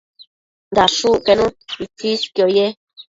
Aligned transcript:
dashucquenu 0.75 1.45
itsisquio 1.83 2.43
ye 2.55 2.65